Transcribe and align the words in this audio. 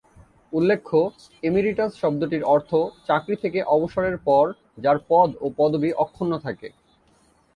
উল্লেখ্য, 0.53 0.97
"ইমেরিটাস" 1.43 1.91
শব্দটির 2.01 2.43
অর্থ, 2.53 2.71
‘চাকরি 3.07 3.35
থেকে 3.35 3.59
অবসরের 3.75 4.17
পর 4.27 4.45
যার 4.77 4.97
পদ 5.09 5.29
ও 5.41 5.45
পদবি 5.57 5.89
অক্ষুণ্ন 6.03 6.33
থাকে’। 6.37 6.67